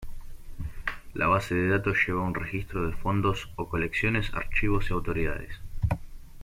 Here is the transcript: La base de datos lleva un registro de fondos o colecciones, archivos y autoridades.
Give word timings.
La 1.13 1.27
base 1.27 1.53
de 1.53 1.69
datos 1.69 1.95
lleva 2.07 2.23
un 2.23 2.33
registro 2.33 2.87
de 2.87 2.93
fondos 2.95 3.53
o 3.55 3.69
colecciones, 3.69 4.33
archivos 4.33 4.89
y 4.89 4.93
autoridades. 4.93 5.59